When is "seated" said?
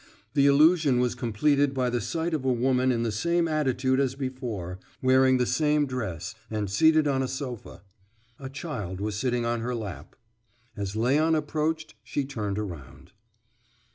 6.71-7.07